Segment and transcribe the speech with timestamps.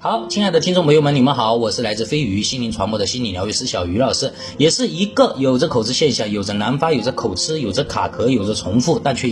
[0.00, 9.28] 好，亲爱的听众朋友们，你们好，我是来自飞鱼心灵传播的心理疗愈师小鱼老师，也是一个有着口吃现象、有着难发、有着口吃、有着卡壳、有着重复，但却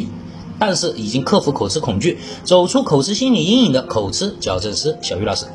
[0.58, 5.46] 但是已经克服口吃恐惧、走出口吃心理阴影的口吃矫正师小鱼老师。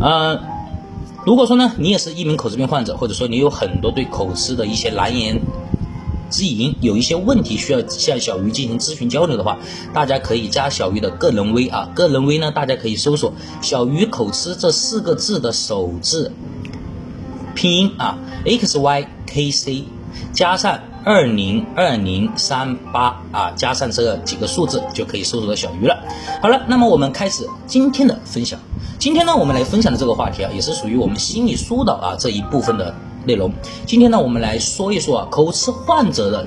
[0.00, 0.40] 嗯，
[1.24, 5.40] 如果说呢，你也是一名口吃病患者，或者说你有很多对口吃的一些难言。
[6.30, 9.58] 之隐有一些问题需要向小鱼进行咨询交流的话，
[9.92, 13.32] 大家可以加小鱼的个人微啊，个人微呢，大家可以搜索
[13.62, 16.32] “小鱼口吃”这四个字的首字
[17.54, 19.84] 拼音啊，x y k c
[20.32, 26.02] 加上二零二零三八啊，加上这几个数字就可以搜索到小鱼了。
[26.42, 28.58] 好了，那么我们开始今天的分享。
[28.98, 32.94] 今天呢，我们来分享的这个话题啊，也是属于我们心理疏导啊这一部分的。
[33.26, 33.52] 内容，
[33.86, 36.46] 今天呢，我们来说一说啊，口吃患者的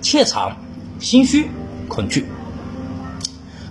[0.00, 0.56] 怯场、
[1.00, 1.50] 心虚、
[1.88, 2.26] 恐惧。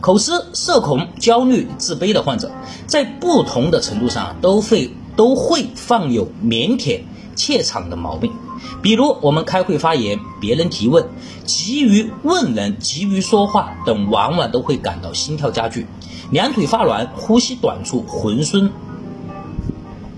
[0.02, 2.52] 口吃、社恐、焦虑、自卑的患者，
[2.86, 7.02] 在不同的程度上都会都会犯有腼腆、
[7.36, 8.34] 怯场的毛病。
[8.82, 11.08] 比如，我们开会发言，别人提问，
[11.46, 15.88] 急于问人、急于说话等，往往都会感到心跳加剧，
[16.32, 18.72] 两腿发软，呼吸短促，浑身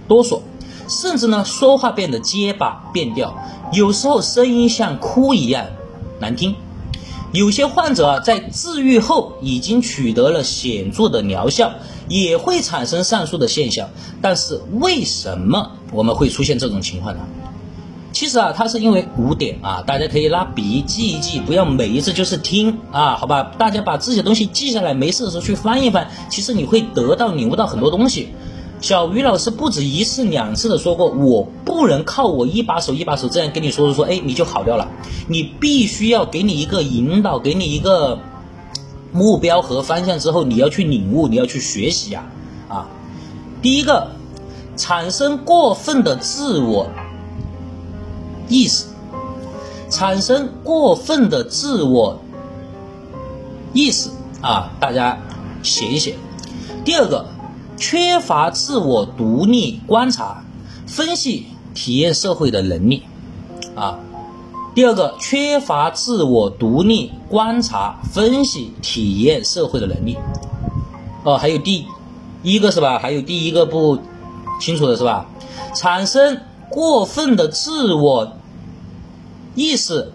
[0.08, 0.42] 哆嗦。
[0.90, 3.36] 甚至呢，说话变得结巴变调，
[3.72, 5.68] 有时候声音像哭一样
[6.20, 6.56] 难听。
[7.32, 11.74] 有些患者啊，在治愈后已经取得了显著的疗效，
[12.08, 13.90] 也会产生上述的现象。
[14.20, 17.22] 但是为什么我们会出现这种情况呢？
[18.12, 23.52] 其实啊，它是因为五点啊，大家可以拿笔记一记，不要每一次就是听啊，好吧？
[23.60, 28.30] 大家把自己的东西记下来，没事的时候去翻一翻，其实你会得到领悟到很多东西。
[28.82, 34.88] 小鱼老师不止一次两次的说过，我不能靠我一把手一把手这样跟你说说说，哎，你就好掉了。
[35.28, 38.20] 你必须要给你一个引导，给你一个
[39.12, 42.24] 目标和方向之后，你要去领悟，你要去学习呀，
[42.70, 42.88] 啊，
[43.62, 44.12] 第一个，
[44.78, 46.88] 产生过分的自我
[48.48, 48.86] 意识，
[49.90, 52.18] 产生过分的自我
[53.74, 54.10] 意识
[54.42, 55.18] 啊，大家
[55.64, 56.16] 写一写。
[56.86, 57.26] 第二个。
[57.80, 60.44] 缺乏自我独立观察、
[60.86, 63.04] 分析、体验社会的能力，
[63.74, 63.98] 啊，
[64.76, 70.18] 第二个，缺乏自我独立观察、分析、体验社会的能力，
[71.24, 71.86] 哦，还有第
[72.44, 73.00] 一个是吧？
[73.00, 73.98] 还有第一个不
[74.60, 75.26] 清楚的是吧？
[75.74, 78.34] 产生过分的自我
[79.56, 80.12] 意识，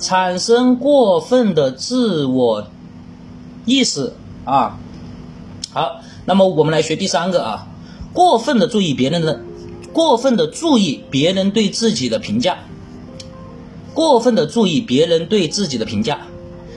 [0.00, 2.66] 产生过分的自我
[3.64, 4.14] 意识
[4.44, 4.78] 啊，
[5.78, 6.00] 好。
[6.26, 7.66] 那么我们来学第三个啊，
[8.12, 9.40] 过分的注意别人的，
[9.94, 12.58] 过分的注意别人对自己的评价，
[13.94, 16.26] 过分的注意别人对自己的评价。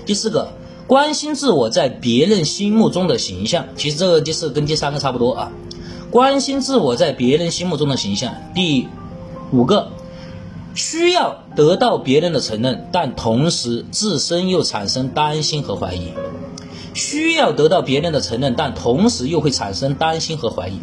[0.06, 0.54] 第四个，
[0.88, 3.66] 关心自我在别人心目中的形象。
[3.76, 5.52] 其实这个第四跟第三个差不多啊，
[6.10, 8.34] 关心自我在别人心目中的形象。
[8.56, 8.88] 第
[9.52, 9.90] 五个，
[10.74, 16.08] 需要得到别人的承认，但同时自身又产生担心和怀疑。
[16.94, 20.80] 需要得到别人的承认，但同时又会产生担心和怀疑，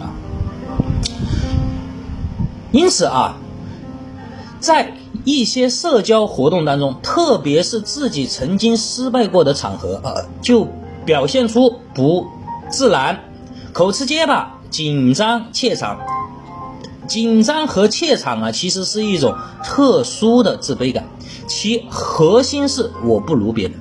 [0.00, 0.10] 啊，
[2.72, 3.36] 因此啊，
[4.60, 10.66] 在一些社交活动当中，特别是自己曾经失败过的场合啊，就
[11.04, 12.26] 表现出不
[12.68, 13.20] 自然、
[13.72, 15.98] 口吃结巴、紧张、怯场。
[17.08, 21.04] 紧张和怯场啊，其实是一种特殊的自卑感，
[21.46, 23.74] 其核心是我不如别人。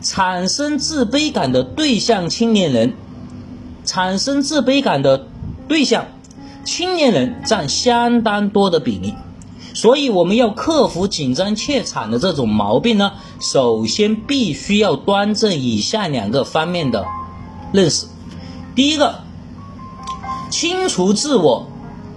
[0.00, 2.90] 产生自卑感的对象，青年人；
[3.84, 5.26] 产生自卑感的
[5.66, 6.06] 对象，
[6.64, 9.14] 青年人占相当多的比例。
[9.74, 17.04] 所以，我们要克服紧张怯场的这种毛病呢，首先必须要端正以下两个方面的
[17.72, 18.06] 认识。
[18.74, 19.20] 第一个，
[20.50, 21.66] 清除自我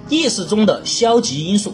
[0.10, 1.74] 意识中的消极因素，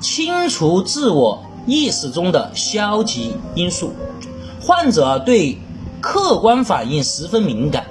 [0.00, 3.92] 清除自我意识中的消极因素。
[4.66, 5.58] 患者对
[6.00, 7.86] 客观反应十分敏感，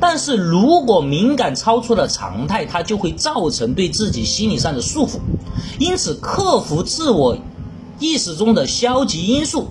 [0.00, 5.18] 但是如果敏感超出了常态，它就会造成对自己心理上的束缚。
[5.78, 7.36] 因此，克服自我
[7.98, 9.68] 意识中的消极因素，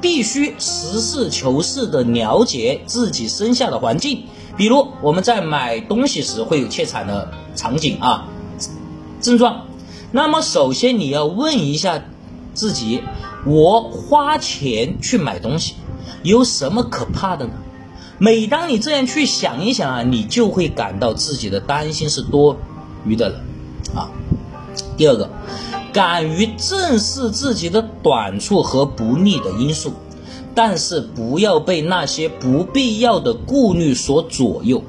[0.00, 4.22] 必须实事求是的了解自己身下的环境。
[4.56, 8.24] 比如，我们在买东西时会有怯场的场景啊
[9.20, 9.66] 症状。
[10.12, 12.02] 那么，首先你要问一下
[12.54, 13.02] 自己：
[13.44, 15.74] 我花钱去买东西。
[16.22, 17.52] 有什么可怕的呢？
[18.18, 22.56] 每当你这样去想一想啊，你就会感到自己的担心是多
[23.06, 23.40] 余的了
[23.94, 24.10] 啊。
[24.96, 25.30] 第二个，
[25.92, 29.92] 敢于正视自己的短处和不利的因素，
[30.54, 34.82] 但是不要被那些不必要的顾虑所左右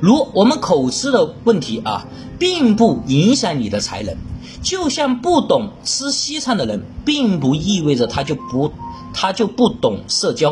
[0.00, 2.06] 如我们口吃的问题啊，
[2.38, 4.16] 并不影响你的才能。
[4.62, 8.70] 就像不懂吃西餐的人，并不意味着他就不
[9.12, 10.50] 他就不懂社交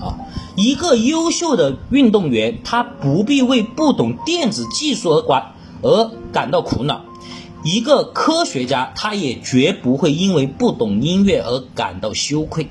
[0.00, 0.18] 啊。
[0.56, 7.02] 一个优秀的运动员，他不必为不懂电子技术而管而感到苦恼；
[7.64, 12.68] 一个科学家，他也绝不会因为不懂音乐而感到羞愧。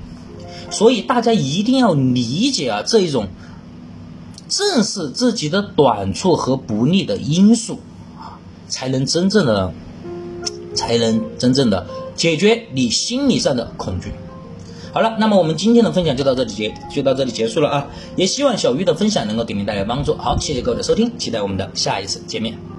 [0.70, 3.26] 所以大家一定要理解啊，这一种
[4.48, 7.80] 正视自己的短处和不利的因素
[8.16, 8.38] 啊，
[8.68, 9.72] 才能真正的
[10.74, 14.12] 才能真正的解决你心理上的恐惧。
[14.92, 17.86] 好了，那么我们今天的分享就到这里结就到这里结束了啊！
[18.16, 20.14] 也希望小鱼的分享能够给您带来帮助。
[20.16, 22.69] 好，谢谢各位的收听，期待我们的下一次见面。